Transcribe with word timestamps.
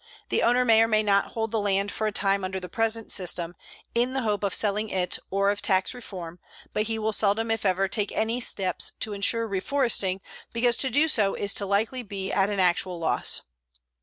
The 0.29 0.41
owner 0.41 0.65
may 0.65 0.81
or 0.81 0.87
may 0.87 1.03
not 1.03 1.33
hold 1.33 1.51
the 1.51 1.59
land 1.59 1.91
for 1.91 2.07
a 2.07 2.11
time 2.11 2.43
under 2.43 2.59
the 2.59 2.67
present 2.67 3.11
system, 3.11 3.53
in 3.93 4.13
the 4.13 4.23
hope 4.23 4.43
of 4.43 4.55
selling 4.55 4.89
it 4.89 5.19
or 5.29 5.51
of 5.51 5.61
tax 5.61 5.93
reform, 5.93 6.39
but 6.73 6.87
he 6.87 6.97
will 6.97 7.13
seldom 7.13 7.51
if 7.51 7.67
ever 7.67 7.87
take 7.87 8.11
any 8.13 8.41
steps 8.41 8.93
to 9.01 9.13
insure 9.13 9.47
reforesting, 9.47 10.19
because 10.53 10.75
to 10.77 10.89
do 10.89 11.07
so 11.07 11.35
is 11.35 11.53
too 11.53 11.65
likely 11.67 12.01
to 12.01 12.07
be 12.09 12.31
at 12.33 12.49
an 12.49 12.59
actual 12.59 12.97
loss. 12.97 13.43